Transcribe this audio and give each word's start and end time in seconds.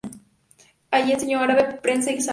Allí 0.89 1.11
enseñó 1.11 1.41
árabe, 1.41 1.75
persa 1.79 2.09
y 2.09 2.13
sánscrito. 2.21 2.29